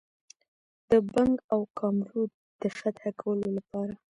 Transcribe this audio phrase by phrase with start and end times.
[0.89, 3.93] د بنګ او کامرود د فتح کولو لپاره.